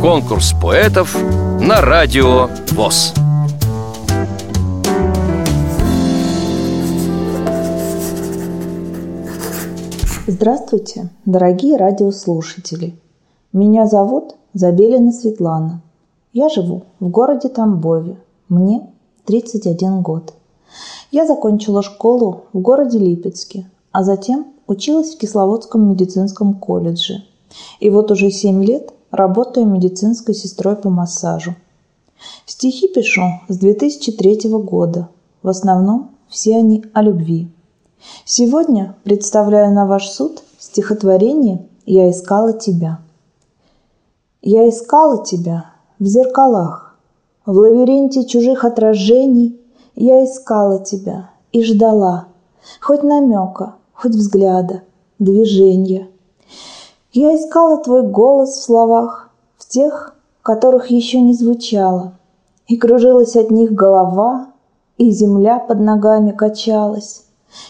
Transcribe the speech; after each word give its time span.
Конкурс 0.00 0.54
поэтов 0.60 1.16
на 1.60 1.80
радио 1.80 2.48
ВОЗ. 2.72 3.14
Здравствуйте, 10.26 11.10
дорогие 11.26 11.76
радиослушатели! 11.76 12.94
Меня 13.52 13.86
зовут 13.86 14.36
Забелина 14.54 15.12
Светлана. 15.12 15.82
Я 16.32 16.48
живу 16.48 16.84
в 17.00 17.08
городе 17.08 17.48
Тамбове. 17.48 18.16
Мне 18.48 18.88
31 19.26 20.02
год. 20.02 20.32
Я 21.10 21.26
закончила 21.26 21.82
школу 21.82 22.44
в 22.52 22.60
городе 22.60 22.98
Липецке, 22.98 23.68
а 23.92 24.04
затем 24.04 24.46
училась 24.66 25.14
в 25.14 25.18
Кисловодском 25.18 25.90
медицинском 25.90 26.54
колледже. 26.54 27.24
И 27.80 27.90
вот 27.90 28.10
уже 28.10 28.30
7 28.30 28.64
лет 28.64 28.92
работаю 29.10 29.66
медицинской 29.66 30.34
сестрой 30.34 30.76
по 30.76 30.90
массажу. 30.90 31.54
Стихи 32.46 32.88
пишу 32.88 33.22
с 33.48 33.56
2003 33.56 34.50
года. 34.50 35.08
В 35.42 35.48
основном 35.48 36.10
все 36.28 36.56
они 36.56 36.84
о 36.92 37.02
любви. 37.02 37.48
Сегодня 38.24 38.96
представляю 39.04 39.72
на 39.72 39.86
ваш 39.86 40.08
суд 40.08 40.42
стихотворение 40.58 41.66
«Я 41.86 42.10
искала 42.10 42.52
тебя». 42.52 43.00
Я 44.42 44.68
искала 44.68 45.22
тебя 45.22 45.66
в 45.98 46.06
зеркалах, 46.06 46.96
в 47.44 47.52
лабиринте 47.52 48.24
чужих 48.24 48.64
отражений 48.64 49.60
Я 49.94 50.24
искала 50.24 50.82
тебя 50.82 51.30
и 51.52 51.62
ждала, 51.62 52.28
хоть 52.80 53.02
намека, 53.02 53.74
хоть 53.92 54.12
взгляда, 54.12 54.82
движения. 55.18 56.08
Я 57.12 57.34
искала 57.34 57.82
твой 57.82 58.02
голос 58.02 58.50
в 58.50 58.62
словах, 58.62 59.30
в 59.56 59.66
тех, 59.68 60.14
которых 60.42 60.90
еще 60.90 61.20
не 61.20 61.34
звучало, 61.34 62.14
И 62.68 62.76
кружилась 62.76 63.34
от 63.34 63.50
них 63.50 63.72
голова, 63.72 64.46
и 64.96 65.10
земля 65.10 65.58
под 65.58 65.80
ногами 65.80 66.30
качалась. 66.30 67.24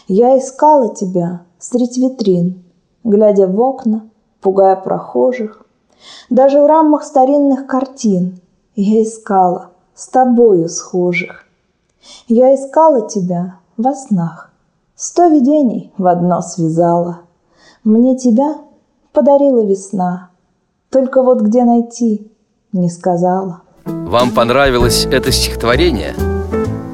Я 0.07 0.37
искала 0.37 0.93
тебя 0.93 1.41
средь 1.57 1.97
витрин, 1.97 2.63
глядя 3.03 3.47
в 3.47 3.59
окна, 3.59 4.07
пугая 4.41 4.75
прохожих, 4.75 5.65
даже 6.29 6.61
в 6.61 6.67
рамах 6.67 7.03
старинных 7.03 7.65
картин 7.65 8.39
Я 8.75 9.01
искала 9.01 9.71
с 9.95 10.07
тобою 10.07 10.69
схожих. 10.69 11.45
Я 12.27 12.53
искала 12.53 13.07
тебя 13.07 13.55
во 13.77 13.95
снах, 13.95 14.51
Сто 14.95 15.25
видений 15.29 15.91
в 15.97 16.05
одно 16.05 16.43
связала. 16.43 17.21
Мне 17.83 18.15
тебя 18.15 18.55
подарила 19.13 19.65
весна, 19.65 20.29
Только 20.89 21.21
вот 21.21 21.41
где 21.41 21.63
найти 21.63 22.31
не 22.73 22.89
сказала. 22.89 23.61
Вам 23.85 24.31
понравилось 24.31 25.05
это 25.05 25.31
стихотворение? 25.31 26.13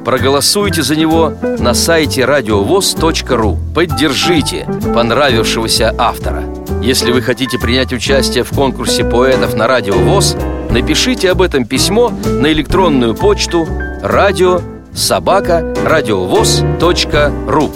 Проголосуйте 0.04 0.82
за 0.82 0.96
него 0.96 1.32
на 1.58 1.74
сайте 1.74 2.24
радиовоз.ру 2.24 3.56
Поддержите 3.74 4.66
понравившегося 4.94 5.94
автора– 5.98 6.44
если 6.82 7.10
вы 7.10 7.22
хотите 7.22 7.58
принять 7.58 7.92
участие 7.92 8.44
в 8.44 8.50
конкурсе 8.50 9.04
поэтов 9.04 9.54
на 9.54 9.66
Радио 9.66 9.94
ВОЗ, 9.94 10.36
напишите 10.70 11.30
об 11.30 11.42
этом 11.42 11.66
письмо 11.66 12.10
на 12.24 12.52
электронную 12.52 13.16
почту 13.16 13.66
радио 14.00 14.60
собака 14.94 15.74
радиовоз.ру 15.84 17.70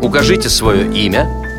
Укажите 0.00 0.48
свое 0.48 0.86
имя, 0.94 1.28